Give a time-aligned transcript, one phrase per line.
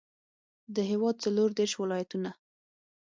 [0.75, 2.29] د هېواد څلوردېرش ولایتونه.